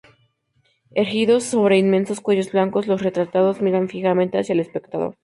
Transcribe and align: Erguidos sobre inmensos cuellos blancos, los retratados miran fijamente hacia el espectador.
Erguidos 0.95 1.43
sobre 1.43 1.77
inmensos 1.77 2.21
cuellos 2.21 2.51
blancos, 2.51 2.87
los 2.87 3.03
retratados 3.03 3.61
miran 3.61 3.87
fijamente 3.87 4.39
hacia 4.39 4.53
el 4.53 4.59
espectador. 4.61 5.15